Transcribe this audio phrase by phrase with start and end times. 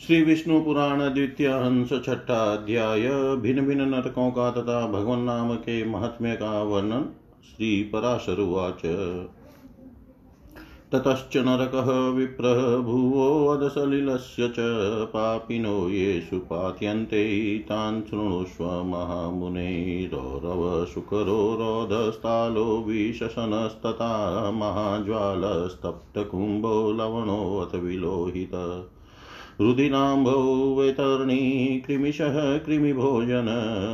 [0.00, 5.84] श्री विष्णु पुराण द्वितीय हंस छठा अध्याय भिन्न भिन्न नरकों का तथा भगवान नाम के
[5.84, 7.04] महात्म्य का वर्णन
[7.44, 8.80] श्री पराशरुवाच
[10.92, 14.54] ततश्च नरकः विप्रः भुवोऽदसलिलस्य च
[15.14, 24.10] पापिनो ये सुपात्यन्ते तान् शृणुष्व महामुने रौरव सुकरो रोधस्तालो विशसनस्तथा
[24.50, 28.54] महाज्वालस्तप्तकुम्भो लवणोऽथ विलोहित।
[29.60, 30.32] रुदिनाम्भो
[30.78, 33.46] वैतरणी कृमिशः कृमिभोजन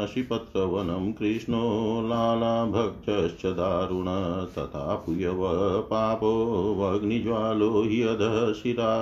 [0.04, 1.60] अशिपत्रवनं कृष्णो
[2.08, 4.08] लालाभक्तश्च दारुण
[4.56, 5.42] तथा पुयव
[5.90, 6.32] पापो
[6.80, 8.92] वग्निज्वालो ह्यधः शिरा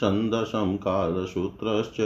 [0.00, 1.96] सन्दशं कालसूत्रश्च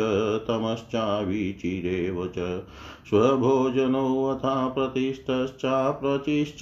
[0.49, 2.63] तमश्चाविचिरेव च
[3.09, 6.59] स्वभोजनोऽथा प्रतिष्ठश्चाप्रचिश्च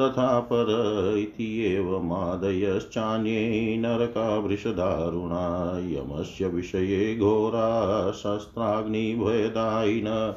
[0.00, 10.34] तथा पर इत्येवमादयश्चान्ये नरका वृषदारुणा यमस्य विषये घोरा शस्त्राग्निभयदायिन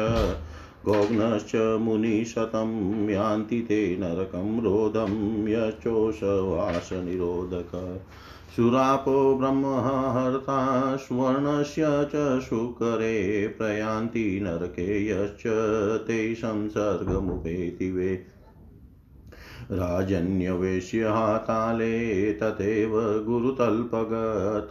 [0.85, 8.05] गोघ्नश्च मुनिशतं यान्ति ते नरकं रोदं यचोषवासनिरोधक।
[8.55, 11.83] सुरापो ब्रह्महर्ता स्वर्णस्य
[12.15, 15.43] च शुकरे प्रयान्ति नरके यश्च
[16.07, 18.36] ते संसर्गमुपेति वे।
[19.71, 24.09] राजन्यवेश्यहाताले तथैव गुरुतल्पग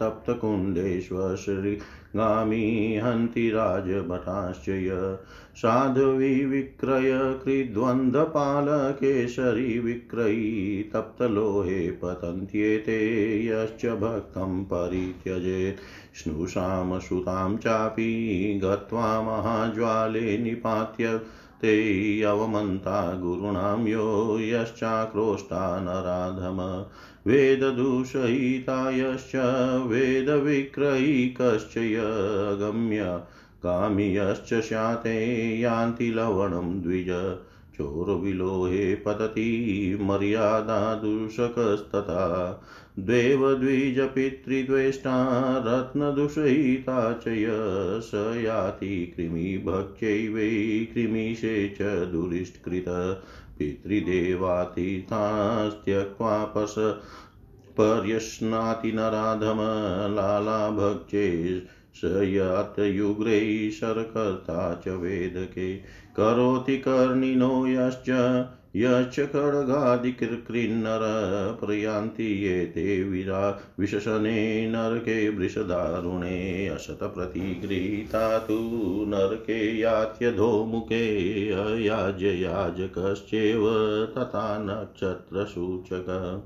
[0.00, 5.18] तप्तकुण्डेष्वश्रीगामी हन्ति राजभटाश्च य
[5.56, 15.80] साध्वी विक्रय कृद्वन्द्वपालकेशरी विक्रयी तप्तलोहे पतन्त्येते यश्च भक्तं परित्यजेत्।
[16.16, 21.20] स्नुषां सुतां चापि गत्वा महाज्वाले निपात्य
[21.60, 26.84] ते अवमन्ता गुरूणां यो यश्चाक्रोष्टा नराधम।
[27.30, 29.32] वेददूषयिता यश्च
[29.86, 32.98] वेदविक्रयिकश्च यगम्य,
[33.62, 35.26] कामियश्च शाते
[35.60, 37.36] यान्ति लवणं द्विज।
[37.74, 42.60] चोरविलोहे पतति मर्यादा दूषकस्तथा।
[42.98, 45.14] द्वेवद्विजपितृद्वेष्टा
[45.66, 47.46] रत्नदूषयिता च य
[48.02, 48.10] स
[48.44, 52.84] याति कृमिभक्त्यैवै कृमिशे च दुरिष्कृत।
[53.58, 56.74] पितृदेवातीतास्त्यक्त्वा पश
[57.80, 59.58] पर्यश्नाति नराधम
[60.14, 61.62] लालाभक्त्यै
[61.94, 65.80] स यातयुग्रै शरकर्ता च वेदके।
[66.16, 68.10] करोति कर्णिनो यश्च
[68.76, 71.00] यश्च खड्गादिकृन्नर
[71.64, 83.62] प्रयान्ति ये ते विरा विशसने नरके वृषदारुणे असतप्रतिगृहीता तु नरके यात्यधोमुखे अयाज्ययाजकश्चेव
[84.18, 86.42] तथा नक्षत्रसूचक।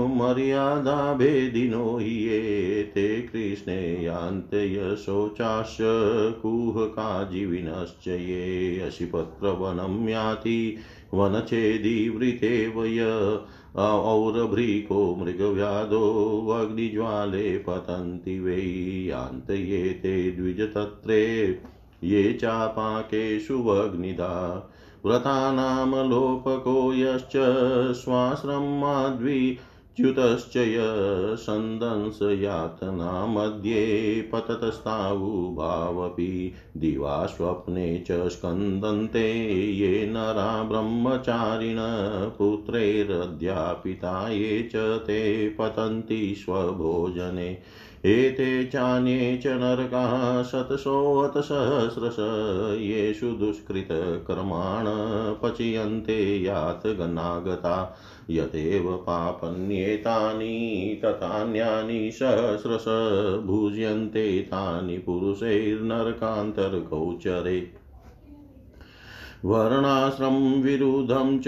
[0.09, 5.77] मर्यादाभेदिनो ये ते कृष्णे यान्तयशोचाश्च
[6.43, 10.77] कुहकाजीविनश्च ये अशिपत्रवनं याति
[11.15, 13.07] वनच्छेदिवृतेव य
[13.77, 16.05] औरभ्रीको मृगव्याधो
[16.53, 18.61] अग्निज्वाले पतन्ति वै
[19.09, 21.25] यान्तये ते द्विजतत्रे
[22.05, 24.35] ये चापाकेषु वग्निदा
[25.09, 27.33] व्रतानां लोपको यश्च
[27.97, 29.59] स्वाश्रमाद्वि
[29.97, 41.77] च्युतश्च यसन्दंसयातना मध्ये पततस्तावुभावपि दिवा स्वप्ने च स्कन्दन्ते ये नरा ब्रह्मचारिण
[42.39, 47.59] पुत्रैरध्यापिता ये च ते पतन्ति स्वभोजने।
[48.05, 52.17] एते चान्ये च नरकाः शतशोऽतसहस्रश
[52.81, 54.85] येषु दुष्कृतकर्माण
[55.43, 57.99] पचयन्ते यातगनागता
[58.31, 62.85] यतेव पापन्येतानि तथान्यानि सहस्रश।
[63.47, 67.88] भुज्यन्ते तानि पुरुषैर्नरकान्तर्गोचरे।
[69.45, 71.45] वर्णाश्रमविरुद्धं च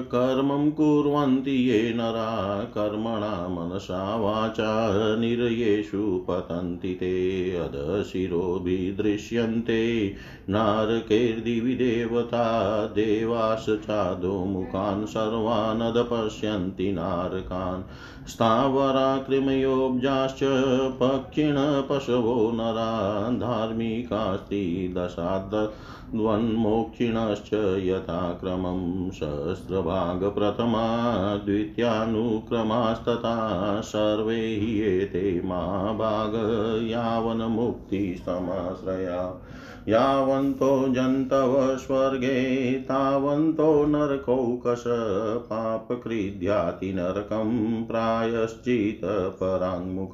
[0.00, 10.14] कर्मं कुर्वन्ति ये नरा, कर्मणा मनसा वाचा निरयेषु पतन्ति ते अधशिरोभिदृश्यन्ते
[10.50, 17.82] नारकैर्दिवि देवता देवास चादोमुखान् सर्वानदपश्यन्ति नारकान्।
[18.28, 20.40] स्थावराकृमयोब्जाश्च
[21.02, 25.72] पक्षिण पशवो नरा, धार्मिकास्ति दशाद
[26.14, 36.32] द्वन्मोक्षिणश्च यथाक्रमं सहस्रभागप्रथमा द्वितीयानुक्रमास्तथा सर्वे हि एते महाभाग
[36.90, 39.46] यावन्मुक्तिसमाश्रया
[39.88, 44.84] यावन्तो जन्तव स्वर्गे तावन्तो नरकौकश
[45.50, 50.12] पापकृद्याति नरकं प्रायश्चित्तपराङ्मुख।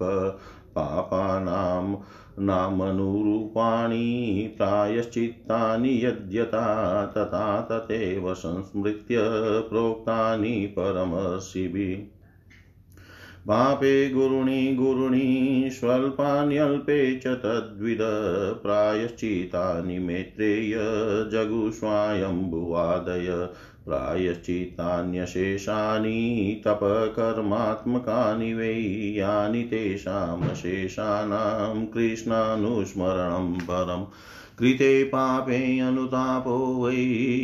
[0.77, 1.97] पापानां
[2.47, 4.05] नामनुरूपाणि
[4.57, 6.67] प्रायश्चित्तानि यद्यथा
[7.17, 9.23] तथा तथैव संस्मृत्य
[9.71, 12.16] प्रोक्तानि परमशिभिः
[13.49, 17.99] पापे गुरुणि गुरुणि स्वल्पान्यल्पे च तद्विद
[18.63, 20.75] प्रायश्चितानि मेत्रेय
[21.33, 23.49] जगुष्वायम्बुवादय
[23.87, 28.73] प्रायश्चित्तान्यशेषानि तपकर्मात्मकानि वै
[29.17, 34.05] यानि तेषामशेषाणां कृष्णानुस्मरणं परम्
[34.59, 36.95] कृते पापे अनुतापो वै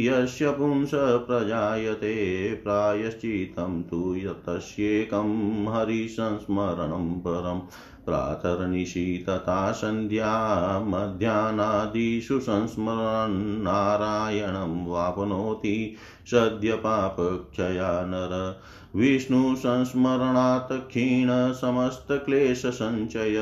[0.05, 4.17] यस्य पुंस प्रजायते, प्रायश्चित्तं तु
[4.49, 5.31] तस्येकं
[5.73, 7.61] हरिसंस्मरणं परम्
[8.07, 15.95] प्रातर्निशि तथा सन्ध्या मध्याह्नादिषु संस्मरन् नारायणं वाप्नोति
[16.27, 18.61] सद्यपापक्षया नर।
[18.97, 23.41] विष्णुसंस्मरणात् क्षीणसमस्तक्लेशसञ्चय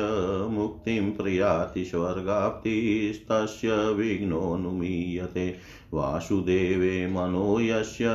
[0.49, 5.55] मुक्तिं प्रयाति स्वर्गाप्तिस्तस्य विघ्नोऽनुमीयते
[5.93, 8.05] वासुदेवे मनो यस्य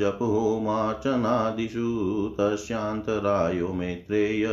[0.00, 4.46] जपहोमार्चनादिषु तस्यान्तरायो मेत्रेय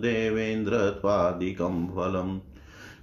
[0.00, 2.40] देवेन्द्रत्वादिकं फलम्।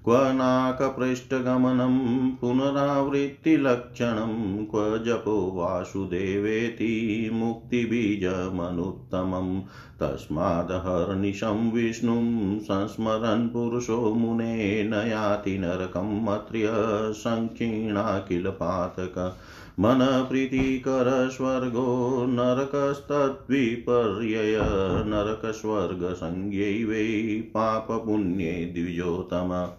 [0.06, 1.94] क्व नाकपृष्ठगमनं
[2.40, 9.62] पुनरावृत्तिलक्षणं क्व जपो वासुदेवेति मुक्तिबीजमनुत्तमम्
[10.00, 16.70] तस्मादहर्निशं विष्णुं संस्मरन् पुरुषो मुने न याति नरकम् अत्र्य
[17.20, 19.38] सङ्कीर्णा किल पातक
[19.80, 24.60] मनप्रीतिकर स्वर्गो नरकस्तद्विपर्यय
[25.06, 29.70] नरकस्वर्गसंज्ञै वै पापपुण्ये द्विजोतम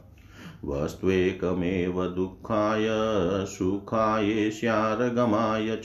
[0.66, 2.87] वस्त्वेकमेव दुःखाय,
[3.46, 5.84] सुखाय च,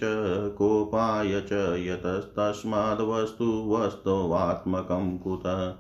[0.58, 1.54] कोपाय च
[1.88, 5.74] यतस्तस्माद्वस्तु वस्तुवात्मकं कुतः।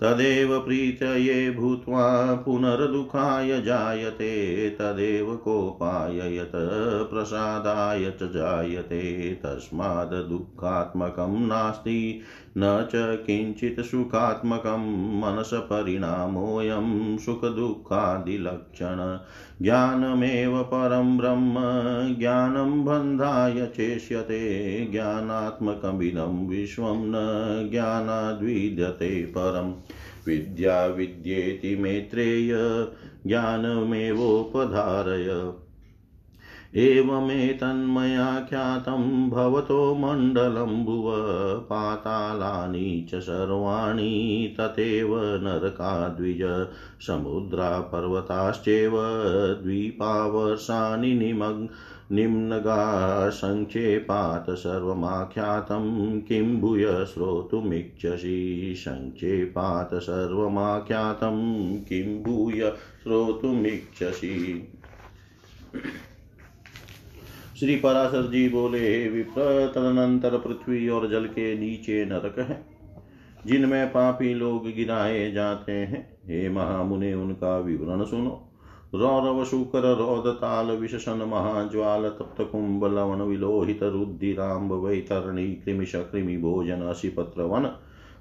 [0.00, 6.52] तदेव प्रीतये भूत्वा पुनर्दुःखाय जायते, तदेव कोपाय यत्
[7.10, 12.20] प्रसादाय च जायते, तस्माद् दुःखात्मकं नास्ति।
[12.58, 19.18] न च किञ्चित् सुखात्मकं मनसपरिणामोऽयं सुखदुःखादिलक्षण।
[19.62, 21.54] ज्ञानमेव परं ब्रह्म,
[22.18, 29.74] ज्ञानं बन्धाय चेष्यते, ज्ञानात्मकमिदं विश्वं न ज्ञानाद्विद्यते परम्
[30.26, 32.86] विद्या विद्येति मेत्रेय,
[33.26, 35.52] ज्ञानमेवोपधारय।
[36.74, 41.12] एवमेतन्मया ख्यातं भवतो मण्डलं भुव
[41.60, 46.66] पातालानि च सर्वाणि तथैव नरकाद्विज
[47.06, 48.92] समुद्रा पर्वताश्चैव
[49.62, 51.68] द्वीपावर्षाणि निमग्
[52.12, 58.74] निम्नगासङ्क्षेपात् सर्वमाख्यातं किं भूय श्रोतुमिच्छसि?
[58.76, 62.72] सङ्क्षेपात् सर्वमाख्यातं किं भूय
[63.02, 64.68] श्रोतुमिच्छसि?
[67.60, 72.66] श्री पराशर जी बोले विप्र, तदनंतर पृथ्वी और जल के नीचे नरक है,
[73.46, 78.48] जिनमें पापी लोग गिराए जाते हैं। हे महामुने, उनका विवरण सुनो।
[78.94, 86.76] रौरव, शुकर, रोद, ताल विशसन महाज्वाल, तप्त कुंभ, लवण, विलोहित, रुद्धिराम्ब, वैतरणी कृमिश कृमि, भोजन,
[86.76, 87.64] अशिपत्र, वन।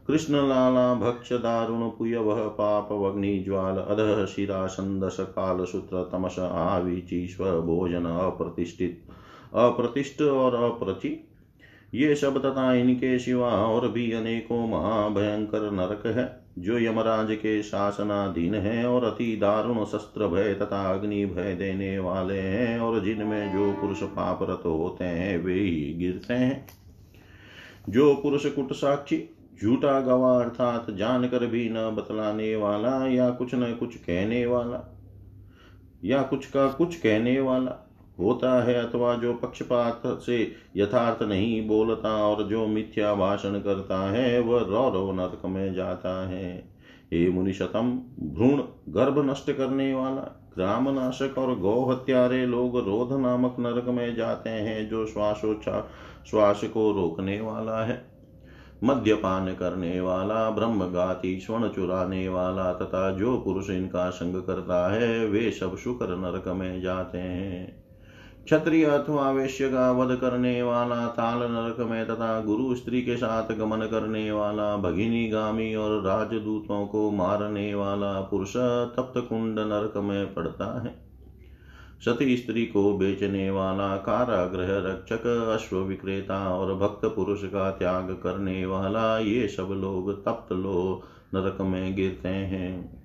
[0.08, 7.28] कृष्ण, लाला, भक्ष, दारुण पुयवः पाप वग्नि ज्वाल, अधः, शिरा संदस काल सूत्र तमस आविची
[7.28, 9.04] स्व भोजन, अप्रतिष्ठित।
[9.54, 11.26] अप्रतिष्ठ और अपरचि।
[11.94, 18.56] ये सब तथा इनके सिवा और भी अनेकों महाभयंकर नरक है, जो यमराज के शासनाधीन
[18.56, 23.72] है और अति दारुण शस्त्र भय तथा अग्नि भय देने वाले हैं और जिनमें जो
[23.72, 26.68] पुरुष पापरत होते हैं, वे ही गिरते हैं।
[27.90, 29.24] जो पुरुष कुट साक्षी,
[29.64, 34.98] झूठा गवा अर्थात जानकर भी न बतलाने वाला या कुछ न कुछ कहने वाला,
[36.04, 37.89] या कुछ का कुछ कहने वाला
[38.20, 44.40] होता है अथवा जो पक्षपात से यथार्थ नहीं बोलता और जो मिथ्या भाषण करता है,
[44.40, 46.70] वह रौरव नरक में जाता है।
[47.14, 53.56] हे मुनिशतम भ्रूण गर्भ नष्ट करने वाला ग्राम नाशक और गौ हत्यारे लोग रोध नामक
[53.60, 55.90] नरक में जाते हैं, जो श्वासोच्छा,
[56.30, 58.02] श्वास को रोकने वाला है।
[58.84, 65.52] मद्यपान करने वाला ब्रह्मगाती स्वर्ण चुराने वाला तथा जो पुरुष इनका संग करता है, वे
[65.52, 67.89] सब शुक्र नरक में जाते हैं।
[68.50, 73.52] क्षत्रिय अथवा वेश्य का वध करने वाला ताल नरक में तथा गुरु स्त्री के साथ
[73.54, 78.54] गमन करने वाला भगिनी गामी और राजदूतों को मारने वाला पुरुष
[78.96, 80.96] तप्त कुंड नरक में पड़ता है।
[82.06, 88.66] सती स्त्री को बेचने वाला कारागृह रक्षक अश्व विक्रेता और भक्त पुरुष का त्याग करने
[88.66, 91.04] वाला ये सब लोग तप्त लो
[91.34, 92.99] नरक में गिरते हैं।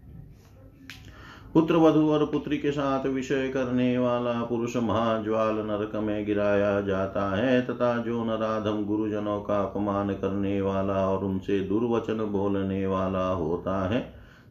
[1.54, 7.36] पुत्र वधु और पुत्री के साथ विषय करने वाला पुरुष महाज्वाल नरक में गिराया जाता
[7.36, 13.88] है, तथा जो नराधम गुरुजनों का अपमान करने वाला और उनसे दुर्वचन बोलने वाला होता
[13.88, 14.00] है,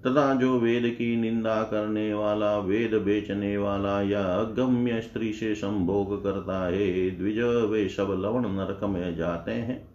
[0.08, 6.24] तथा जो वेद की निंदा करने वाला, वेद बेचने वाला या अगम्य स्त्री से संभोग
[6.24, 9.94] करता है, द्विज वे सब लवण नरक में जाते हैं।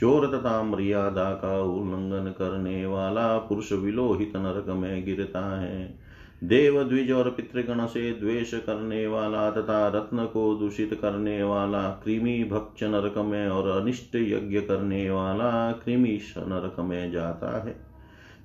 [0.00, 6.01] चोर तथा मर्यादा का उल्लंघन करने वाला पुरुष विलोहित नरक में गिरता है।
[6.42, 12.48] देव द्विज और पितृगण से द्वेष करने वाला तथा रत्न को दूषित करने वाला, कृमि
[12.52, 17.76] भक्ष नरक में और अनिष्ट यज्ञ करने वाला कृमि नरक में जाता है।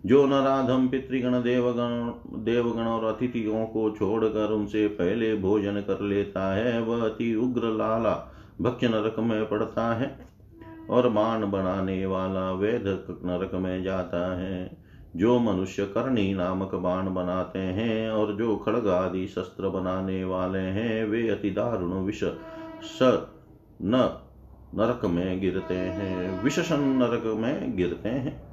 [0.05, 2.11] जो नराधम पितृगण, देवगण
[2.43, 8.33] देवगण और अतिथियों को छोड़कर उनसे पहले भोजन कर लेता है, वह अति उग्र लाला
[8.61, 10.27] भक्ष नरक में पड़ता है
[10.89, 17.59] और मान बनाने वाला वेद नरक में जाता है। जो मनुष्य करणी नामक बाण बनाते
[17.59, 22.23] हैं और जो खड़ग आदि शस्त्र बनाने वाले हैं, वे अति दारुण विष
[22.83, 23.27] स
[23.81, 24.23] न
[24.75, 28.47] नरक में गिरते हैं। विषसन नरक में गिरते हैं।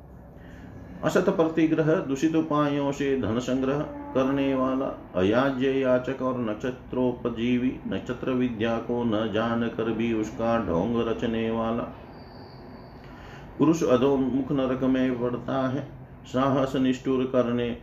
[1.05, 3.79] असत प्रतिग्रह, दूषित उपायों से धन संग्रह
[4.15, 11.09] करने वाला, अयाज्य याचक और नक्षत्रोपजीवी, नक्षत्र विद्या को न जान कर भी उसका ढोंग
[11.09, 11.83] रचने वाला
[13.59, 17.77] पुरुष अधोमुख नरक में पड़ता है। साहस निष्ठुर करने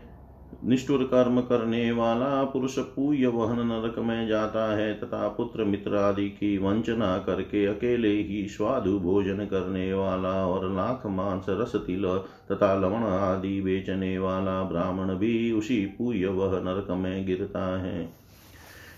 [0.66, 6.28] निष्ठुर कर्म करने वाला पुरुष पूय वहन नरक में जाता है, तथा पुत्र मित्र आदि
[6.30, 12.06] की वंचना करके अकेले ही स्वादु भोजन करने वाला और लाख मांस, रस, तिल
[12.52, 18.04] तथा लवण आदि बेचने वाला ब्राह्मण भी उसी पूय वह नरक में गिरता है।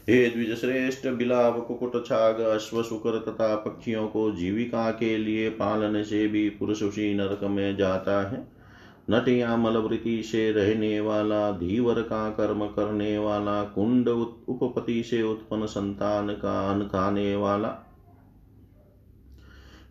[0.09, 6.03] हे द्विज श्रेष्ठ बिलाव, कुकुट, छाग, अश्व, शुक्र तथा पक्षियों को जीविका के लिए पालन
[6.03, 8.62] से भी पुरुष उसी नरक में जाता है।
[9.09, 16.29] नटिया मलवृत्ति से रहने वाला धीवर का कर्म करने वाला कुंड उपपति से उत्पन्न संतान
[16.29, 17.75] का अन्न खाने वाला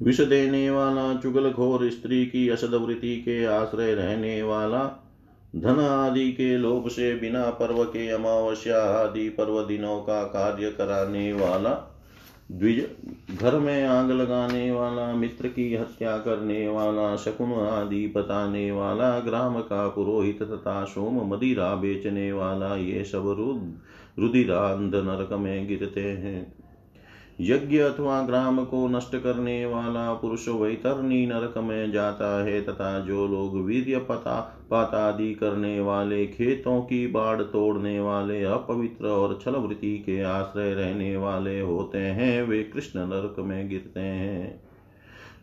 [0.02, 4.87] विष देने वाला चुगल घोर स्त्री की असद असदवृत्ति के आश्रय रहने वाला
[5.57, 11.33] धन आदि के लोभ से बिना पर्व के अमावस्या आदि पर्व दिनों का कार्य कराने
[11.33, 11.92] वाला
[12.52, 12.88] द्विज,
[13.40, 19.61] घर में आग लगाने वाला, मित्र की हत्या करने वाला, शकुन आदि बताने वाला, ग्राम
[19.61, 23.37] का पुरोहित तथा सोम मदिरा बेचने वाला, ये सब
[24.18, 26.62] रुदिरांध नरक में गिरते हैं।
[27.45, 33.27] यज्ञ अथवा ग्राम को नष्ट करने वाला पुरुष वैतरणी नरक में जाता है तथा जो
[33.27, 39.99] लोग वीर्य पता पातादि करने वाले खेतों की बाढ़ तोड़ने वाले, अपवित्र और छल वृत्ति
[39.99, 44.63] के आश्रय रहने वाले होते हैं, वे कृष्ण नरक में गिरते हैं।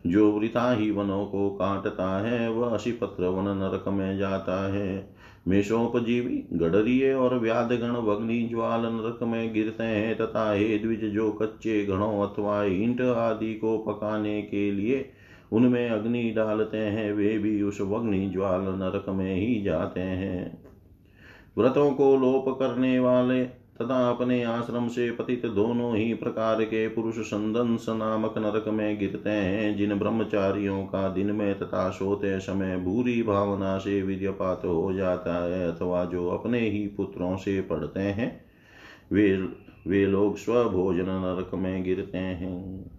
[0.06, 6.44] जो वृता ही वनों को काटता है, वह अशिपत्र वन नरक में जाता है। मेषोपजीवी
[6.52, 11.84] गडरिये और व्याध गण वग्नि, ज्वाल नरक में गिरते हैं, तथा हे द्विज जो कच्चे
[11.84, 15.12] गणों अथवा ईंट आदि को पकाने के लिए
[15.52, 20.64] उनमें अग्नि डालते हैं, वे भी उस अग्नि ज्वाल नरक में ही जाते हैं।
[21.58, 27.18] व्रतों को लोप करने वाले तथा अपने आश्रम से पतित दोनों ही प्रकार के पुरुष
[27.18, 33.22] संदंस नामक नरक में गिरते हैं। जिन ब्रह्मचारियों का दिन में तथा सोते समय भूरी
[33.22, 38.44] भावना से विद्यपात हो जाता है अथवा जो अपने ही पुत्रों से पढ़ते हैं,
[39.12, 39.48] वे
[39.86, 42.90] वे लोग स्वभोजन नरक में गिरते हैं।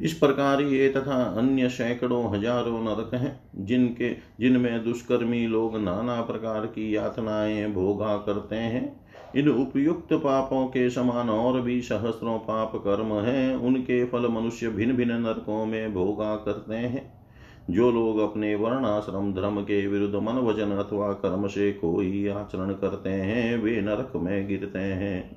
[0.00, 6.66] इस प्रकार ये तथा अन्य सैकड़ों हज़ारों नरक हैं, जिनके, जिनमें दुष्कर्मी लोग नाना प्रकार
[6.66, 9.05] की यातनाएँ भोगा करते हैं।
[9.36, 14.92] इन उपयुक्त पापों के समान और भी सहस्रों पाप कर्म हैं, उनके फल मनुष्य भिन्न
[14.92, 17.26] भिन्न नरकों में भोगा करते हैं।
[17.70, 23.10] जो लोग अपने वर्णाश्रम धर्म के विरुद्ध मन वचन अथवा कर्म से कोई आचरण करते
[23.10, 25.36] हैं, वे नरक में गिरते हैं।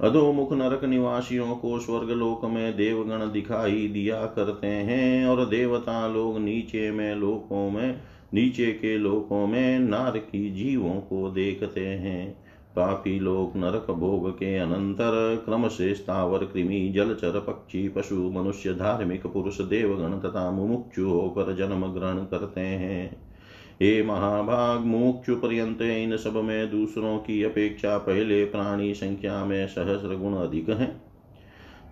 [0.00, 6.38] अधोमुख नरक निवासियों को स्वर्ग लोक में देवगण दिखाई दिया करते हैं और देवता लोग
[6.38, 8.00] नीचे में लोकों में,
[8.34, 12.47] नीचे के लोकों में नार की जीवों को देखते हैं।
[12.78, 19.26] पापी लोग नरक भोग के अनंतर क्रम से स्थावर कृमि, जलचर, पक्षी, पशु, मनुष्य, धार्मिक
[19.26, 23.16] पुरुष, देवगण तथा मुमुक्षु होकर जन्म ग्रहण करते हैं।
[23.82, 30.16] हे महाभाग, मुमुक्षु पर्यंत इन सब में दूसरों की अपेक्षा पहले प्राणी संख्या में सहस्र
[30.16, 31.00] गुण अधिक है।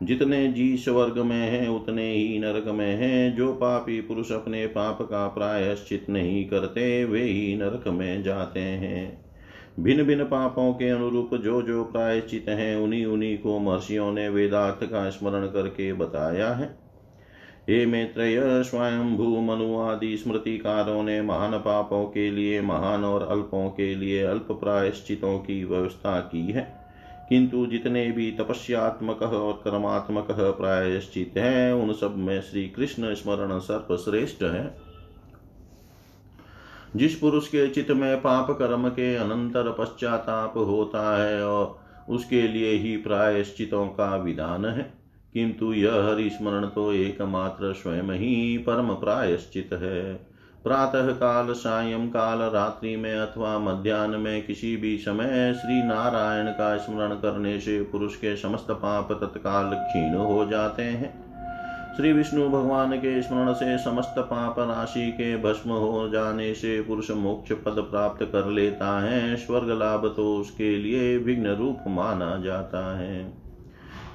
[0.02, 5.02] जितने जी स्वर्ग में है, उतने ही नरक में है। जो पापी पुरुष अपने पाप
[5.02, 9.25] का प्रायश्चित नहीं करते, वे ही नरक में जाते हैं।
[9.80, 14.85] भिन्न भिन्न पापों के अनुरूप जो जो प्रायश्चित हैं उन्हीं उन्हीं को महर्षियों ने वेदार्थ
[14.85, 16.78] का स्मरण करके बताया है।
[17.71, 23.71] हे मैत्रेय स्वयं भू मनु आदि स्मृतिकारों ने महान पापों के लिए, महान और अल्पों
[23.71, 26.87] के लिए अल्प प्रायश्चितों की व्यवस्था की है।
[27.28, 34.42] किंतु जितने भी तपस्यात्मक और कर्मात्मक प्रायश्चित हैं, उन सब में श्री कृष्ण स्मरण सर्वश्रेष्ठ
[34.42, 34.86] है।
[36.96, 42.72] जिस पुरुष के चित्त में पाप कर्म के अनंतर पश्चाताप होता है और उसके लिए
[42.72, 44.92] ही प्रायश्चितों का विधान है,
[45.34, 50.14] किंतु यह हरिस्मरण तो एकमात्र स्वयं ही परम प्रायश्चित है।
[50.64, 56.76] प्रातः काल सायं काल, रात्रि में अथवा मध्यान्ह में किसी भी समय श्री नारायण का
[56.76, 61.25] स्मरण करने से पुरुष के समस्त पाप तत्काल क्षीण हो जाते हैं।
[61.96, 67.10] श्री विष्णु भगवान के स्मरण से समस्त पाप राशि के भस्म हो जाने से पुरुष
[67.10, 72.98] मोक्ष पद प्राप्त कर लेता है। स्वर्ग लाभ तो उसके लिए विघ्न रूप माना जाता
[72.98, 73.24] है।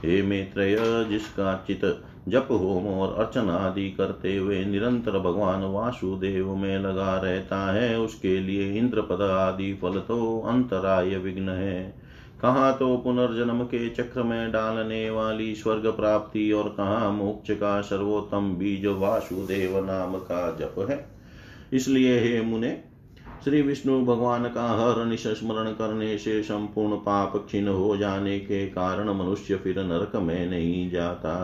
[0.04, 0.78] हे मित्रय
[1.10, 1.86] जिसका चित
[2.28, 8.39] जप होम और अर्चना आदि करते हुए निरंतर भगवान वासुदेव में लगा रहता है, उसके
[8.39, 12.01] लिए इंद्र पद आदि फल तो अंतराय विघ्न है।
[12.42, 18.54] कहाँ तो पुनर्जन्म के चक्र में डालने वाली स्वर्ग प्राप्ति और कहाँ मोक्ष का सर्वोत्तम
[18.54, 21.06] बीज वासुदेव नाम का जप है।
[21.74, 22.72] इसलिए हे मुने,
[23.44, 28.66] श्री विष्णु भगवान का हर निश स्मरण करने से संपूर्ण पाप क्षीण हो जाने के
[28.68, 31.36] कारण मनुष्य फिर नरक में नहीं जाता।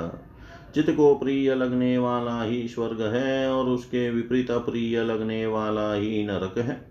[0.76, 6.26] चित को प्रिय लगने वाला ही स्वर्ग है और उसके विपरीत प्रिय लगने वाला ही
[6.26, 6.82] नरक है।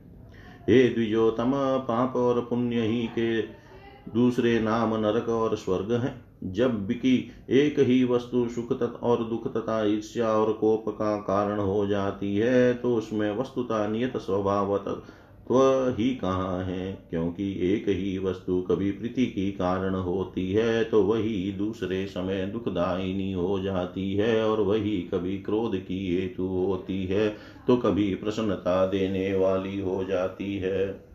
[0.69, 3.66] हे द्विजोतम पाप और पुण्य ही के
[4.15, 6.15] दूसरे नाम नरक और स्वर्ग है।
[6.45, 7.17] जब कि
[7.51, 12.37] एक ही वस्तु सुख तथा और दुख तथा ईर्ष्या और कोप का कारण हो जाती
[12.37, 15.57] है तो उसमें वस्तुता नियत स्वभाव तत्व
[15.99, 16.93] ही कहाँ है?
[17.11, 23.33] क्योंकि एक ही वस्तु कभी प्रीति की कारण होती है तो वही दूसरे समय दुखदायिनी
[23.33, 27.29] हो जाती है और वही कभी क्रोध की हेतु होती है
[27.67, 31.06] तो कभी प्रसन्नता देने वाली हो जाती है।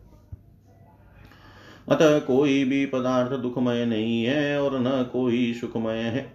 [1.92, 6.34] अतः कोई भी पदार्थ दुखमय नहीं है और न कोई सुखमय है।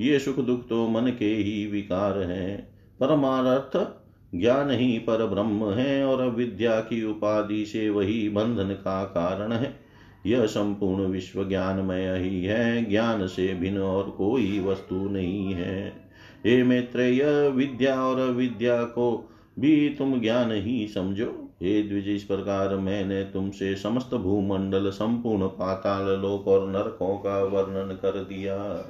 [0.00, 2.68] ये सुख दुख तो मन के ही विकार हैं।
[3.00, 3.90] परमार्थ
[4.34, 9.76] ज्ञान ही पर ब्रह्म है और विद्या की उपाधि से वही बंधन का कारण है।
[10.26, 15.88] यह संपूर्ण विश्व ज्ञानमय ही है। ज्ञान से भिन्न और कोई वस्तु नहीं है।
[16.46, 22.76] हे मैत्रेय, विद्या और विद्या को भी तुम ज्ञान ही समझो। हे द्विज, इस प्रकार
[22.76, 28.86] मैंने तुमसे समस्त भूमंडल, संपूर्ण पाताल लोक और नरकों का वर्णन कर दिया।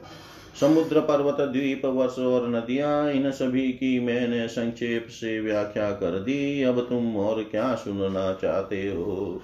[0.60, 6.62] समुद्र, पर्वत, द्वीप वर्ष और नदियाँ, इन सभी की मैंने संक्षेप से व्याख्या कर दी।
[6.62, 9.42] अब तुम और क्या सुनना चाहते हो?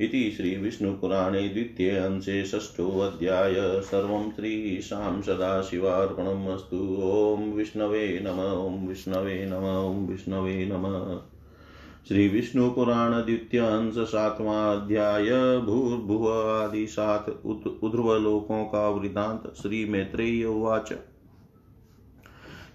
[0.00, 10.06] इति श्रीविष्णुपुराणे द्वितीय अंशे षष्ठोऽध्याय सर्वं श्रीशां सदाशिवार्पणमस्तु ॐ विष्णवे नम, ॐ विष्णवे नम, ॐ
[10.06, 11.16] विष्णवे नमः।
[12.08, 15.30] श्री विष्णु पुराण द्वितीय अंश सातवां अध्याय
[16.86, 17.28] सात
[17.82, 20.92] उध्रुवलोकों का वृतांत श्री मैत्रेय उवाच।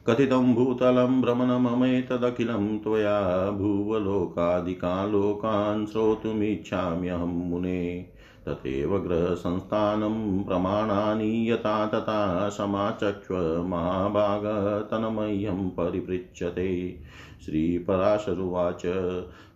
[0.08, 8.06] कथितं भूतलं भ्रमणममेतदखिलं त्वया भुवलोकादिकान् श्रोतुमिच्छाम्यहं मुने।
[8.48, 17.00] तथैव गृहसंस्थानं प्रमाणानि यथा तथा समाचक्ष्व महाभागतनमह्यं परिपृच्छते।
[17.46, 18.82] श्रीपराशरुवाच।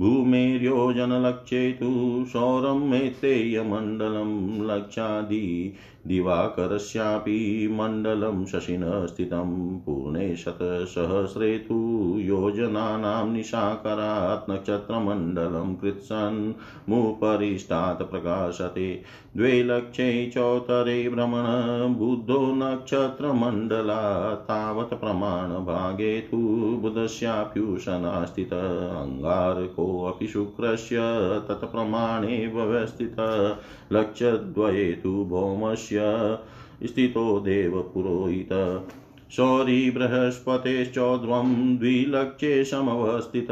[0.00, 5.74] भूमेर्योजनलक्ष्ये तु सौरं मेत्रेयमण्डलं लक्षादि।
[6.06, 19.02] दिवाकरस्यापि मण्डलं शशिनः स्थितं पूर्णे शतसहस्रे तु योजनानां निशाकरात् नक्षत्रमण्डलं कृत्सन्मुपरिष्टात् प्रकाशते।
[19.36, 30.98] द्वे लक्षे चौतरे भ्रमण बुद्धो नक्षत्रमण्डला तावत् प्रमाणभागे तु बुधस्याप्युषना स्थित अङ्गारकोऽपि शुक्रस्य
[31.48, 33.16] तत्प्रमाणे व्यवस्थित।
[33.92, 35.91] लक्षद्वये तु भौमस्य
[36.84, 38.82] स्थितो देवपुरोहित
[39.30, 43.46] शौरी बृहस्पतेश्चौध्वं द्विलक्षे समवस्थित।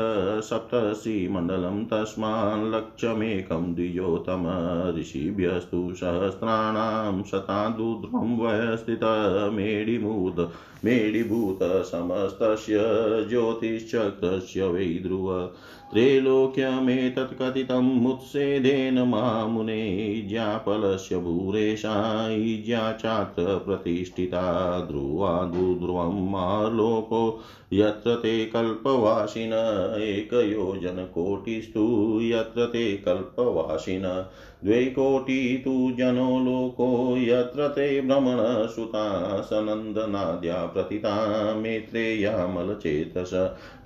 [0.44, 4.44] सप्तर्षिमण्डलं तस्माल्लक्षमेकं द्विजोतम।
[4.98, 9.00] ऋषिभ्यस्तु सहस्राणां शतादुध्वं व्यस्थित।
[9.52, 10.52] मेडिमूत
[10.84, 12.76] मेडिभूतसमस्तस्य
[13.28, 15.50] ज्योतिश्चक्रस्य वै ध्रुव
[15.92, 19.80] त्रैलोक्यमेतत्कथितं मुत्सेदेन मामुने
[20.28, 21.94] ज्यापलस्य भूरेशा
[22.28, 24.44] इज्या चात्र प्रतिष्ठिता
[24.80, 27.22] ध्रुवादुध्रुवं मालोको
[27.72, 29.52] यत्र ते कल्पवासिन
[30.00, 31.84] एकयोजनकोटिस्तु
[32.22, 34.04] यत्र ते कल्पवासिन
[34.64, 39.04] द्वैकोटि तु जनो लोको यत्र ते भ्रमणसुता
[39.40, 41.12] सनन्दनाद्या प्रतिता
[41.54, 43.30] मेत्रेयामलचेतस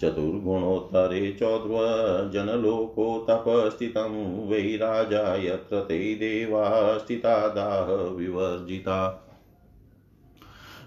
[0.02, 4.16] चतुर्गुणोत्तरे चौद्वजनलोको तपस्थितं
[4.48, 6.64] वै राजा यत्र ते देवा
[6.98, 8.98] स्थिता दाह विवर्जिता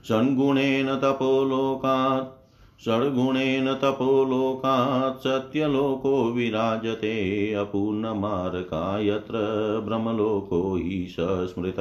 [0.08, 2.37] षण्गुणेन तपोलोकात्
[2.85, 7.13] षड्गुणेन तपोलोकात् सत्यलोको विराजते
[7.53, 9.39] अपूर्णमारका यत्र
[9.85, 11.79] ब्रह्मलोको हि सस्मृत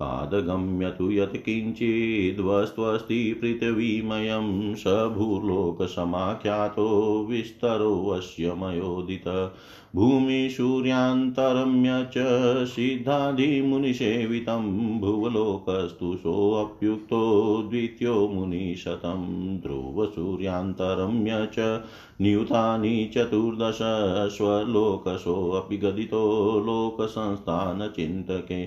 [0.00, 4.84] पादगम्य तु यत्किञ्चिद्वस्त्वस्ति पृथिवीमयं स
[5.16, 6.86] भूर्लोकसमाख्यातो
[7.30, 9.52] विस्तरोऽस्य मयोदित।
[9.94, 12.24] भूमिसूर्यान्तरम्य च
[12.66, 14.64] सिद्धाधिमुनिसेवितं
[15.00, 17.22] भुवलोकस्तु सोऽप्युक्तो
[17.70, 21.80] द्वितीयो मुनिशतं ध्रुवसूर्यान्तरम्य च
[22.20, 23.78] नियुतानि चतुर्दश
[24.36, 26.22] स्वलोकसोऽपि गदितो
[26.66, 28.64] लोकसंस्थानचिन्तके।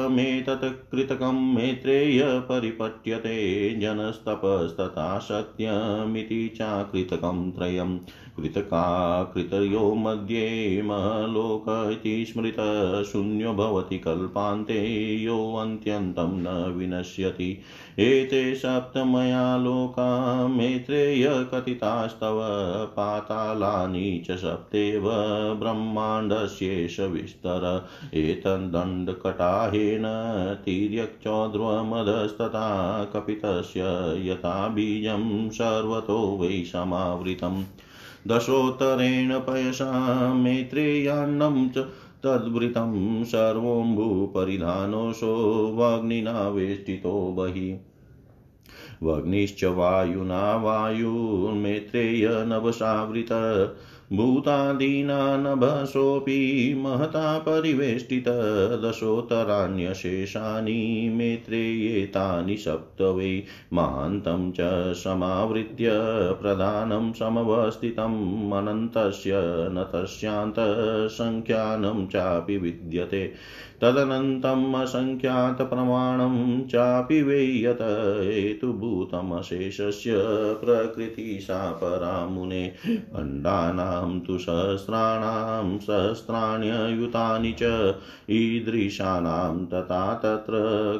[0.00, 3.34] त्रैलोक्यमेतत्कृतकं मेत्रेय परिपट्यते
[3.80, 7.98] जनस्तपस्तथा सत्यमिति चाकृतकं त्रयम्।
[8.36, 17.58] कृतका कृतयो मध्ये मलोक इति स्मृतशून्यो भवति कल्पान्ते योऽन्त्यन्तं न विनश्यति।
[17.98, 22.40] एते सप्तमया लोका मेत्रेय कथितास्तव
[22.96, 25.10] पातालानि च सप्तेव
[25.60, 30.02] ब्रह्माण्डस्येष विस्तर एतद्दण्डकटाहेन
[30.64, 33.80] तिर्यक्चौध्वमधस्तथा कपितस्य
[34.30, 37.62] यथा बीजं सर्वतो वै समावृतम्।
[38.28, 41.88] दशोत्तरेण पयसा मैत्रेयान्नं च
[42.26, 47.78] तद्वृतं सर्वोऽम्बुपरिधानोऽसो वाग्निना वेष्टितो बहिः।
[49.02, 53.28] वग्निश्च वायुना वायुर्मेत्रेय नभसावृत
[54.12, 58.24] भूतादीनानभसोऽपि महता परिवेष्टित
[58.84, 63.42] दशोत्तराण्यशेषानि मेत्रेयेतानि सप्त वै
[63.72, 65.90] महान्तं च समावृत्य
[66.42, 73.32] प्रधानं समवस्थितम् अनन्तस्य न तस्यान्तसङ्ख्यानं चापि विद्यते।
[73.80, 80.12] तदनन्तम् असङ्ख्यातप्रमाणं चापि वै यत हेतुभूतमशेषस्य
[80.64, 82.72] प्रकृतिसा परामुने
[83.16, 87.94] अण्डानां तु सहस्राणां सहस्राण्ययुतानि च
[88.30, 90.52] ईदृशानां तथा तत्र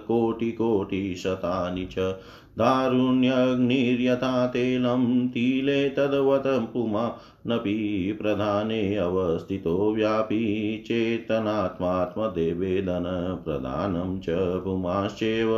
[0.09, 2.15] कोटिकोटिशतानि च
[2.61, 14.27] दारुण्यग्निर्यथा तैलं तिले तद्वत् पुमानपि प्रधाने अवस्थितो व्यापी चेतनात्मात्मदेवेदन प्रधानं च
[14.65, 15.51] पुमाश्चैव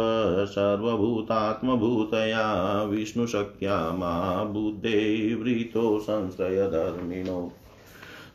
[0.47, 7.53] सर्वभूतात्मभूतया विष्णुशक्त्या मा बुद्धे वृतो संश्रयधर्मिणो।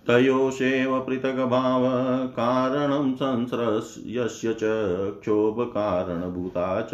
[0.07, 4.59] तयोषेव पृथग्भावकारणं संस्रयस्य च
[5.19, 6.89] क्षोभकारणभूता च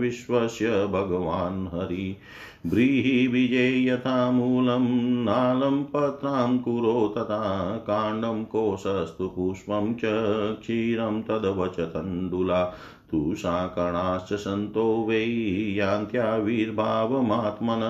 [0.00, 2.16] विश्वस्य भगवान् हरि।
[2.66, 10.00] व्रीहिबीजे यथा मूलं नालं पत्रां कुरो तथा काण्डं कोशस्तु पुष्पं च
[10.60, 12.72] क्षीरं तद्वच तण्डुला
[13.14, 15.20] तुषाकणाश्च सन्तो वै
[15.76, 17.82] यान्त्याविर्भावमात्मन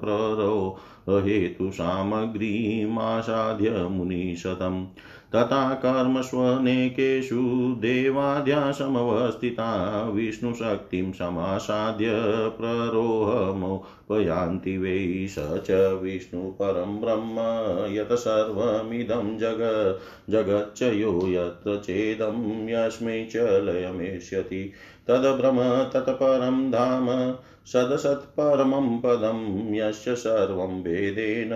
[0.00, 4.86] प्ररो हेतुसामग्रीमासाद्य मुनिशतम्।
[5.34, 12.06] तथा कर्मस्वनेकेषु देवाद्यासमवस्थिता विष्णुशक्तिं समासाद्य
[12.60, 17.36] प्ररोहमुपयान्ति वै स च विष्णुपरं ब्रह्म
[17.94, 19.98] यत् सर्वमिदं जग,
[20.30, 24.72] जगच्च यो यत्र चेदं यस्मै च लयमेष्यति।
[25.08, 27.34] तद्ब्रह्म तत्परं धाम
[27.72, 31.52] सदसत्परमं पदं यस्य सर्वं वेदेन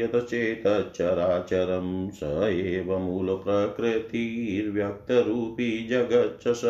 [0.00, 6.62] यतचेतच्चराचरं स एव मूलप्रकृतिर्व्यक्तरूपी जगच्च स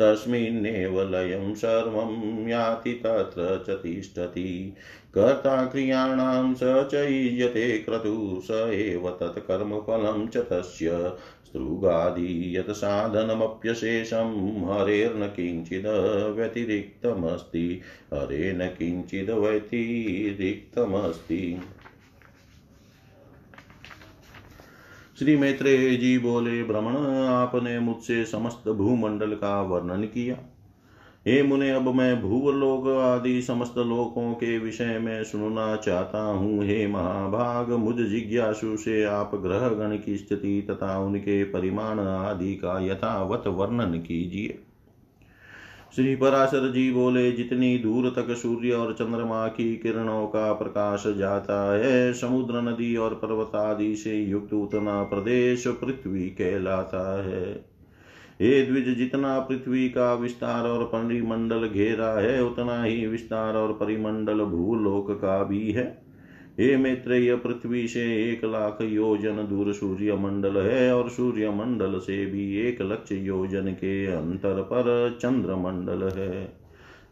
[0.00, 4.74] तस्मिन्नेव लयं सर्वं याति तत्र च तिष्ठति।
[5.14, 11.12] कर्ता क्रियाणां स च युज्यते क्रतु स एव तत्कर्मफलं च तस्य
[11.50, 14.28] स्त्रुगादि साधनमप्यशेषं
[14.68, 15.86] हरेर्न किञ्चिद्
[16.36, 17.80] व्यतिरिक्तमस्ति
[18.14, 21.60] हरेण किञ्चिद् व्यतिरिक्तमस्ति।
[25.18, 30.36] श्री मैत्रेय जी बोले भ्रमण आपने मुझसे समस्त भूमंडल का वर्णन किया।
[31.26, 36.86] हे मुने, अब मैं भूलोक आदि समस्त लोकों के विषय में सुनना चाहता हूँ। हे
[36.86, 43.46] महाभाग, मुझ जिज्ञासु से आप ग्रह गण की स्थिति तथा उनके परिमाण आदि का यथावत
[43.46, 44.58] वर्णन कीजिए।
[45.96, 51.76] श्री पराशर जी बोले, जितनी दूर तक सूर्य और चंद्रमा की किरणों का प्रकाश जाता
[51.76, 57.70] है, समुद्र नदी और पर्वत आदि से युक्त उतना प्रदेश पृथ्वी कहलाता है।
[58.40, 64.40] हे द्विज, जितना पृथ्वी का विस्तार और परिमंडल घेरा है, उतना ही विस्तार और परिमंडल
[64.44, 65.84] भूलोक का भी है।
[66.60, 72.24] हे मैत्रेय, पृथ्वी से एक लाख योजन दूर सूर्य मंडल है और सूर्य मंडल से
[72.26, 76.44] भी एक लक्ष योजन के अंतर पर चंद्र मंडल है।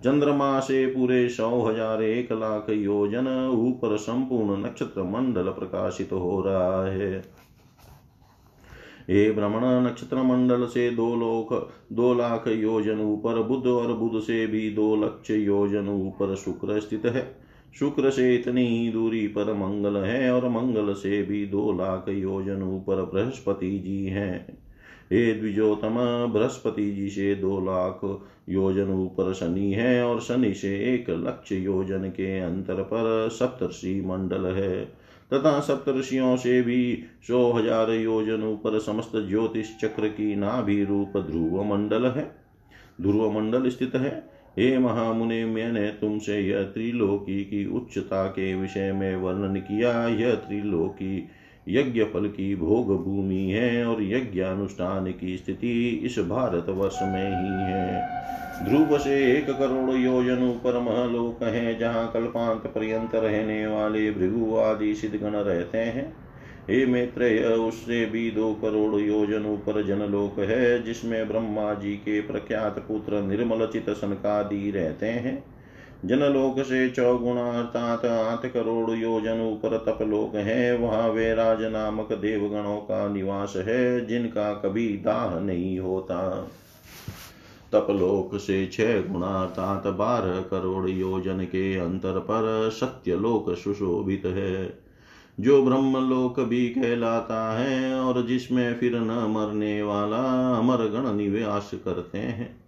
[0.04, 6.84] चंद्रमा से पूरे सौ हज़ार एक लाख योजन, ऊपर संपूर्ण नक्षत्र मंडल प्रकाशित हो रहा
[6.86, 7.37] है।
[9.10, 14.46] हे भ्रमण नक्षत्र मंडल से दो लोक, दो लाख योजन ऊपर, बुध और बुध से
[14.46, 17.36] भी दो लक्ष योजन ऊपर शुक्र स्थित है।
[17.78, 22.62] शुक्र से इतनी ही दूरी पर मंगल है और मंगल से भी दो लाख योजन
[22.62, 24.58] ऊपर बृहस्पति जी हैं।
[25.12, 25.94] हे द्विजोतम
[26.32, 31.98] बृहस्पति जी से दो लाख योजन ऊपर शनि है और शनि से एक लक्ष योजन
[31.98, 34.92] के अंतर पर सप्तर्षि मंडल है।
[35.34, 41.62] तथा सप्तषियों से भी सौ हज़ार योजन ऊपर समस्त ज्योतिष चक्र की नाभि रूप ध्रुव
[41.64, 42.30] मंडल है।
[43.00, 49.16] ध्रुव मंडल स्थित है। हे महामुने, मैंने तुमसे यह त्रिलोकी की उच्चता के विषय में
[49.16, 51.28] वर्णन किया। यह त्रिलोकी
[51.68, 57.28] यज्ञ फल की भोग भूमि है और यज्ञ अनुष्ठान की स्थिति इस भारत वर्ष में
[57.28, 58.18] ही है।
[58.64, 64.94] ध्रुव से एक करोड़ योजन ऊपर महलोक है, जहाँ कल्पांत पर्यंत रहने वाले भृगु आदि
[64.94, 66.16] सिद्धगण रहते हैं।
[66.70, 72.78] हे मैत्रेय, उससे भी दो करोड़ योजन ऊपर जनलोक है, जिसमें ब्रह्मा जी के प्रख्यात
[72.78, 75.57] पुत्र निर्मल चित सनकादि रहते हैं।
[76.04, 82.76] जनलोक से चौगुणा अर्थात आठ करोड़ योजन ऊपर तपलोक है, वहाँ वे राज नामक देवगणों
[82.76, 86.48] का निवास है, जिनका कभी दाह नहीं होता।
[87.72, 94.78] तपलोक से छह गुणा तात बारह करोड़ योजन के अंतर पर सत्यलोक सुशोभित है।
[95.40, 102.18] जो ब्रह्मलोक भी कहलाता है और जिसमें फिर न मरने वाला अमर गण निवास करते
[102.18, 102.64] हैं।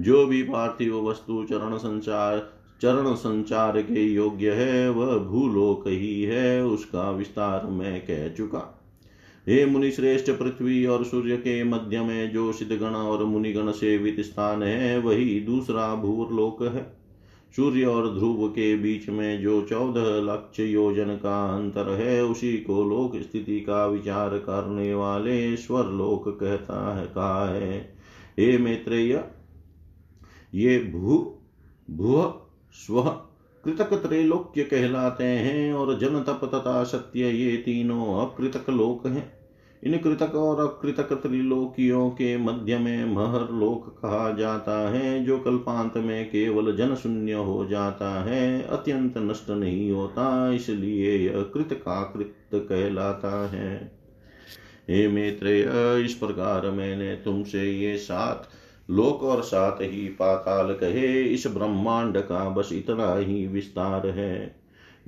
[0.00, 6.64] जो भी पार्थिव वस्तु चरण संचार चरण संचार के योग्य है, वह भूलोक ही है,
[6.64, 8.74] उसका विस्तार मैं कह चुका।
[9.48, 14.62] हे मुनि श्रेष्ठ पृथ्वी और सूर्य के मध्य में जो सिद्धगण और मुनिगण सेवित स्थान
[14.62, 16.98] है, वही दूसरा भूलोक है।
[17.56, 22.84] सूर्य और ध्रुव के बीच में जो चौदह लक्ष योजन का अंतर है, उसी को
[22.84, 27.96] लोक स्थिति का विचार करने वाले स्वर लोक कहता है, कहा है,
[28.38, 29.24] हे मैत्रेय,
[30.54, 31.38] ये भू
[31.90, 32.47] भुव
[32.78, 33.02] स्व
[33.64, 39.32] कृतक त्रैलोक्य कहलाते हैं और जन तप तथा सत्य ये तीनों अकृतक लोक हैं।
[39.82, 45.96] इन कृतक और अकृतक त्रिलोकियों के मध्य में महर लोक कहा जाता है, जो कल्पांत
[45.96, 53.48] में केवल जन शून्य हो जाता है, अत्यंत नष्ट नहीं होता, इसलिए यह कृतकाकृत कहलाता
[53.48, 53.98] है।
[54.90, 55.68] हे मैत्रेय,
[56.04, 58.48] इस प्रकार मैंने तुमसे ये सात
[58.90, 64.56] लोक और साथ ही पाताल कहे, इस ब्रह्मांड का बस इतना ही विस्तार है।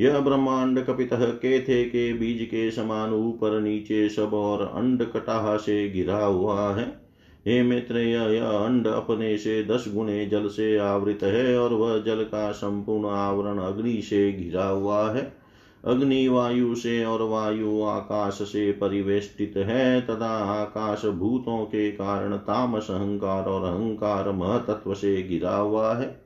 [0.01, 5.89] यह ब्रह्मांड कपित केथे के बीज के समान ऊपर नीचे सब और अंड कटाह से
[5.91, 7.01] घिरा हुआ है।
[7.47, 12.23] हे मित्र यह अंड अपने से दस गुणे जल से आवृत है और वह जल
[12.23, 15.40] का संपूर्ण आवरण अग्नि से घिरा हुआ है।
[15.85, 22.91] अग्नि वायु से और वायु आकाश से परिवेष्टित है, तथा आकाश भूतों के कारण तामस,
[22.91, 26.23] अहंकार और अहंकार महतत्व से गिरा हुआ है।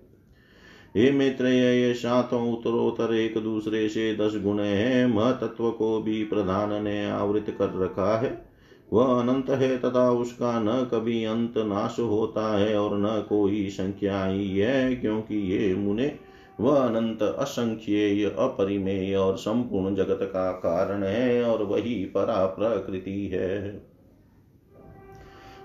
[0.96, 6.84] हे मित्र, ये सातों उत्तरोत्तर एक दूसरे से दस गुण है, महतत्व को भी प्रधान
[6.84, 8.44] ने आवृत कर रखा है।
[8.92, 14.24] वह अनंत है, तथा उसका न कभी अंत नाश होता है, और न कोई संख्या
[14.24, 16.18] ही है, क्योंकि ये मुने
[16.60, 23.82] वह अनंत असंख्येय, अपरिमेय और संपूर्ण जगत का कारण है और वही परा प्रकृति है।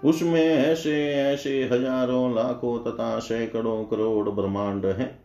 [0.04, 5.19] उसमें ऐसे ऐसे हज़ारों, लाखों तथा सैकड़ों करोड़ ब्रह्मांड है,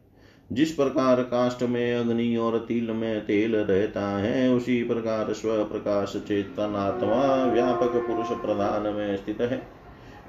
[0.51, 6.17] जिस प्रकार काष्ट में अग्नि और तिल में तेल रहता है, उसी प्रकार स्व प्रकाश
[6.29, 9.63] चेतनात्मा व्यापक पुरुष प्रधान में स्थित है।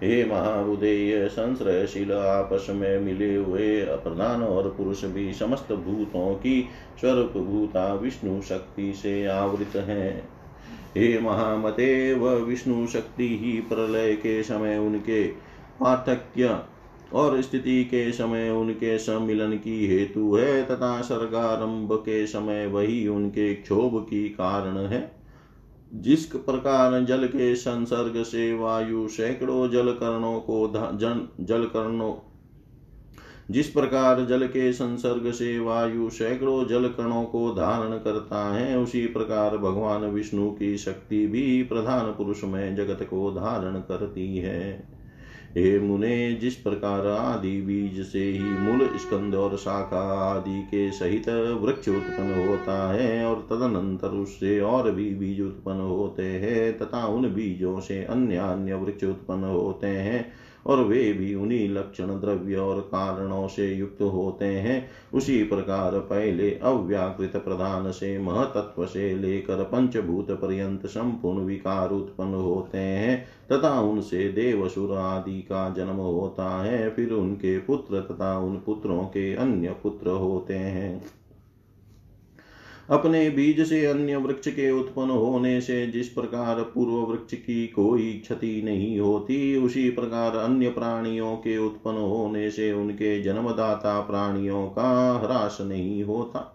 [0.04, 6.68] हे महाउदेय संश्रयशील आपस में मिले हुए अप्रधान और पुरुष भी समस्त भूतों की
[7.00, 10.24] स्वरूप भूता विष्णु शक्ति से आवृत है।
[10.98, 15.24] हे महामते, वह विष्णु शक्ति ही प्रलय के समय उनके
[15.80, 16.60] पार्थक्य
[17.14, 23.54] और स्थिति के समय उनके सम्मिलन की हेतु है तथा सर्गारंभ के समय वही उनके
[23.56, 25.15] क्षोभ की कारण है।
[25.96, 32.16] जिस प्रकार जल के संसर्ग से वायु सैकड़ों जल करणों को जन जल करणों,
[33.52, 39.06] जिस प्रकार जल के संसर्ग से वायु सैकड़ों जल कणों को धारण करता है, उसी
[39.06, 44.95] प्रकार भगवान विष्णु की शक्ति भी प्रधान पुरुष में जगत को धारण करती है।
[45.58, 51.30] हे मुने, जिस प्रकार आदि बीज से ही मूल स्कंद और शाखा आदि के सहित
[51.62, 57.34] वृक्ष उत्पन्न होता है और तदनंतर उससे और भी बीज उत्पन्न होते हैं तथा उन
[57.34, 60.26] बीजों से अन्य अन्य वृक्ष उत्पन्न होते हैं।
[60.66, 66.52] और वे भी उन्हीं लक्षण द्रव्य और कारणों से युक्त होते हैं। उसी प्रकार पहले
[66.52, 74.30] अव्याकृत प्रधान से महतत्व से लेकर पंचभूत पर्यंत संपूर्ण विकार उत्पन्न होते हैं, तथा उनसे
[74.30, 80.10] देवसुर आदि का जन्म होता है। फिर उनके पुत्र तथा उन पुत्रों के अन्य पुत्र
[80.10, 81.06] होते हैं।
[82.90, 88.14] अपने बीज से अन्य वृक्ष के उत्पन्न होने से जिस प्रकार पूर्व वृक्ष की कोई
[88.14, 95.20] क्षति नहीं होती, उसी प्रकार अन्य प्राणियों के उत्पन्न होने से उनके जन्मदाता प्राणियों का
[95.24, 96.52] ह्रास नहीं होता।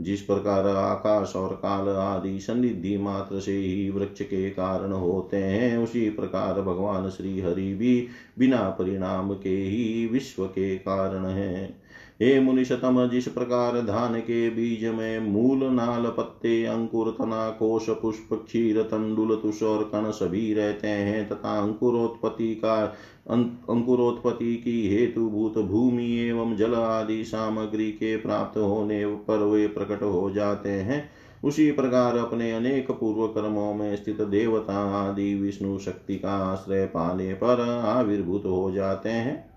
[0.00, 5.78] जिस प्रकार आकाश और काल आदि सन्निधि मात्र से ही वृक्ष के कारण होते हैं,
[5.78, 11.81] उसी प्रकार भगवान श्री हरि भी बिना परिणाम के ही विश्व के कारण हैं।
[12.22, 18.28] हे मुनिशतम, जिस प्रकार धान के बीज में मूल नाल पत्ते, अंकुर, तना, कोश, पुष्प,
[18.32, 22.84] क्षीर तंडुल तुष और कण सभी रहते हैं तथा अंकुरोत्पत्ति का
[23.30, 30.02] अंकुरोत्पत्ति की हेतु भूत भूमि एवं जल आदि सामग्री के प्राप्त होने पर वे प्रकट
[30.02, 31.10] हो जाते हैं।
[31.44, 37.34] उसी प्रकार अपने अनेक पूर्व कर्मों में स्थित देवता आदि विष्णु शक्ति का आश्रय पाने
[37.34, 39.51] पर आविर्भूत हो जाते हैं।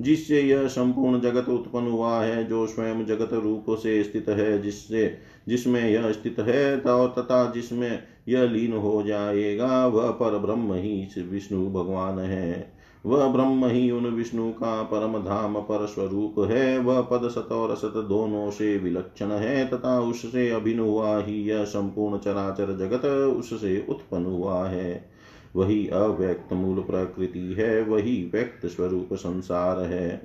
[0.00, 5.18] जिससे यह संपूर्ण जगत उत्पन्न हुआ है, जो स्वयं जगत रूप से स्थित है, जिससे
[5.48, 11.70] जिसमें यह स्थित है तथा जिसमें यह लीन हो जाएगा, वह पर ब्रह्म ही विष्णु
[11.70, 12.74] भगवान है।
[13.06, 17.76] वह ब्रह्म ही उन विष्णु का परम धाम पर स्वरूप है। वह पद सत और
[17.76, 23.86] सत दोनों से विलक्षण है, तथा उससे अभिन हुआ ही यह संपूर्ण चराचर जगत उससे
[23.88, 25.13] उत्पन्न हुआ है।
[25.56, 30.22] वही अव्यक्त मूल प्रकृति है, वही व्यक्त स्वरूप संसार है।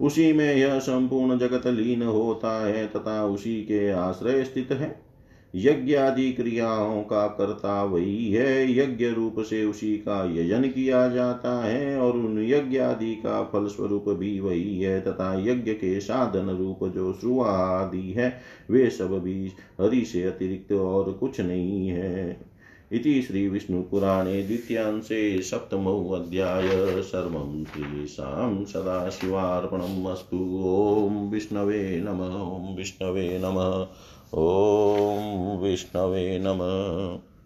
[0.00, 5.02] उसी में यह संपूर्ण जगत लीन होता है तथा उसी के आश्रय स्थित है।
[5.54, 11.64] यज्ञ आदि क्रियाओं का कर्ता वही है, यज्ञ रूप से उसी का यजन किया जाता
[11.64, 16.50] है और उन यज्ञ आदि का फल स्वरूप भी वही है तथा यज्ञ के साधन
[16.50, 18.40] रूप जो श्रुआ आदि है,
[18.70, 22.51] वे सब भी हरि से अतिरिक्त और कुछ नहीं है।
[22.92, 26.68] इति श्रीविष्णुपुराणे द्वितीयांशे सप्तमोऽध्याय
[27.02, 33.86] सर्वं तेषां सदाशिवार्पणम् अस्तु। ॐ विष्णवे नम, ॐ विष्णवे नमः,
[34.34, 37.31] ॐ विष्णवे नमः।